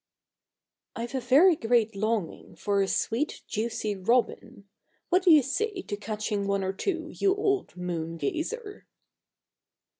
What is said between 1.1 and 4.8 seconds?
a very great longing for a sweet juicy robin;